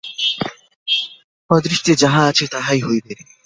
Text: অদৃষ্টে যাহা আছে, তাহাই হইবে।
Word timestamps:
অদৃষ্টে 1.49 1.93
যাহা 1.95 2.21
আছে, 2.27 2.45
তাহাই 2.47 2.79
হইবে। 2.81 3.13